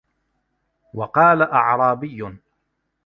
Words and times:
وَقَالَ 0.93 1.41
أَعْرَابِيٌّ 1.41 2.37